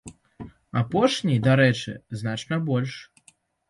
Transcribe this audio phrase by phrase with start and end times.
[0.81, 3.01] Апошніх, дарэчы, значна больш.